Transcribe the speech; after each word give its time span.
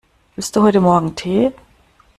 Willst 0.35 0.55
du 0.55 0.63
heute 0.63 0.81
Morgen 0.81 1.15
Tee? 1.15 1.51